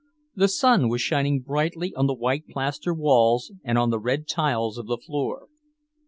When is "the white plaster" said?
2.07-2.91